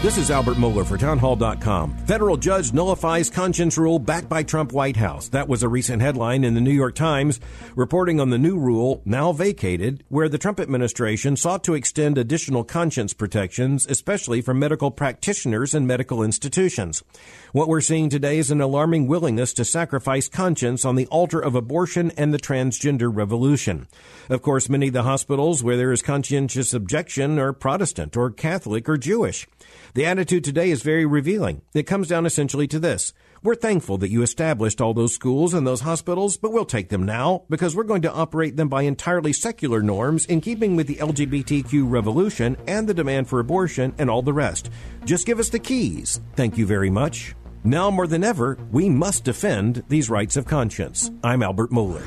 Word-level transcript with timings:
This 0.00 0.16
is 0.16 0.30
Albert 0.30 0.58
Mohler 0.58 0.86
for 0.86 0.96
townhall.com. 0.96 1.98
Federal 2.06 2.36
judge 2.36 2.72
nullifies 2.72 3.28
conscience 3.28 3.76
rule 3.76 3.98
backed 3.98 4.28
by 4.28 4.44
Trump 4.44 4.70
White 4.70 4.96
House. 4.96 5.26
That 5.26 5.48
was 5.48 5.64
a 5.64 5.68
recent 5.68 6.00
headline 6.00 6.44
in 6.44 6.54
the 6.54 6.60
New 6.60 6.70
York 6.70 6.94
Times 6.94 7.40
reporting 7.74 8.20
on 8.20 8.30
the 8.30 8.38
new 8.38 8.56
rule 8.56 9.02
now 9.04 9.32
vacated 9.32 10.04
where 10.08 10.28
the 10.28 10.38
Trump 10.38 10.60
administration 10.60 11.36
sought 11.36 11.64
to 11.64 11.74
extend 11.74 12.16
additional 12.16 12.62
conscience 12.62 13.12
protections, 13.12 13.86
especially 13.86 14.40
for 14.40 14.54
medical 14.54 14.92
practitioners 14.92 15.74
and 15.74 15.84
medical 15.88 16.22
institutions. 16.22 17.02
What 17.50 17.66
we're 17.66 17.80
seeing 17.80 18.08
today 18.08 18.38
is 18.38 18.52
an 18.52 18.60
alarming 18.60 19.08
willingness 19.08 19.52
to 19.54 19.64
sacrifice 19.64 20.28
conscience 20.28 20.84
on 20.84 20.94
the 20.94 21.06
altar 21.06 21.40
of 21.40 21.56
abortion 21.56 22.12
and 22.16 22.32
the 22.32 22.38
transgender 22.38 23.10
revolution. 23.12 23.88
Of 24.30 24.42
course, 24.42 24.68
many 24.68 24.86
of 24.86 24.92
the 24.92 25.02
hospitals 25.02 25.64
where 25.64 25.76
there 25.76 25.90
is 25.90 26.02
conscientious 26.02 26.72
objection 26.72 27.40
are 27.40 27.52
Protestant 27.52 28.16
or 28.16 28.30
Catholic 28.30 28.88
or 28.88 28.96
Jewish. 28.96 29.48
The 29.94 30.06
attitude 30.06 30.44
today 30.44 30.70
is 30.70 30.82
very 30.82 31.06
revealing. 31.06 31.62
It 31.74 31.84
comes 31.84 32.08
down 32.08 32.26
essentially 32.26 32.66
to 32.68 32.78
this. 32.78 33.12
We're 33.42 33.54
thankful 33.54 33.98
that 33.98 34.10
you 34.10 34.22
established 34.22 34.80
all 34.80 34.94
those 34.94 35.14
schools 35.14 35.54
and 35.54 35.66
those 35.66 35.82
hospitals, 35.82 36.36
but 36.36 36.52
we'll 36.52 36.64
take 36.64 36.88
them 36.88 37.06
now 37.06 37.44
because 37.48 37.74
we're 37.74 37.84
going 37.84 38.02
to 38.02 38.12
operate 38.12 38.56
them 38.56 38.68
by 38.68 38.82
entirely 38.82 39.32
secular 39.32 39.80
norms 39.82 40.26
in 40.26 40.40
keeping 40.40 40.76
with 40.76 40.88
the 40.88 40.96
LGBTQ 40.96 41.90
revolution 41.90 42.56
and 42.66 42.88
the 42.88 42.94
demand 42.94 43.28
for 43.28 43.38
abortion 43.40 43.94
and 43.98 44.10
all 44.10 44.22
the 44.22 44.32
rest. 44.32 44.70
Just 45.04 45.26
give 45.26 45.38
us 45.38 45.48
the 45.48 45.58
keys. 45.58 46.20
Thank 46.34 46.58
you 46.58 46.66
very 46.66 46.90
much. 46.90 47.34
Now 47.64 47.90
more 47.90 48.06
than 48.06 48.24
ever, 48.24 48.58
we 48.72 48.88
must 48.88 49.24
defend 49.24 49.84
these 49.88 50.10
rights 50.10 50.36
of 50.36 50.46
conscience. 50.46 51.10
I'm 51.22 51.42
Albert 51.42 51.70
Mohler. 51.70 52.04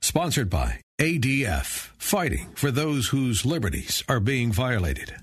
Sponsored 0.00 0.50
by 0.50 0.80
ADF, 0.98 1.90
fighting 1.98 2.48
for 2.54 2.70
those 2.70 3.08
whose 3.08 3.44
liberties 3.44 4.02
are 4.08 4.20
being 4.20 4.52
violated. 4.52 5.14